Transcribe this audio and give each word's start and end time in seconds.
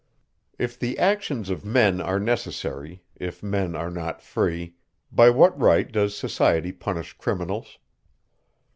"If 0.57 0.79
the 0.79 0.97
actions 0.97 1.51
of 1.51 1.63
men 1.63 2.01
are 2.01 2.19
necessary, 2.19 3.03
if 3.17 3.43
men 3.43 3.75
are 3.75 3.91
not 3.91 4.19
free, 4.19 4.73
by 5.11 5.29
what 5.29 5.55
right 5.59 5.91
does 5.91 6.17
society 6.17 6.71
punish 6.71 7.13
criminals? 7.19 7.77